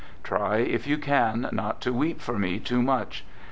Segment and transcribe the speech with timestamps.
[0.23, 3.23] ••.Try, if you can, not to weep for me too much.